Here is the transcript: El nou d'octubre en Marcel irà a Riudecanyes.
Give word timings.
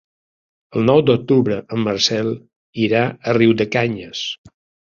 El 0.79 0.87
nou 0.89 1.01
d'octubre 1.09 1.59
en 1.77 1.83
Marcel 1.89 2.31
irà 2.87 3.05
a 3.13 3.39
Riudecanyes. 3.41 4.27